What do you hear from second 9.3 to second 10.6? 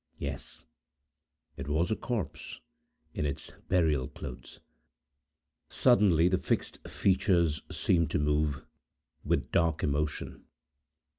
dark emotion.